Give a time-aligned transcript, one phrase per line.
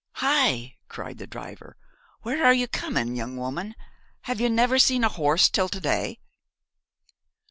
[0.13, 1.77] 'Hi!' cried the driver,
[2.23, 3.75] 'where are you coming, young woman?
[4.21, 6.19] Have you never seen a horse till to day?'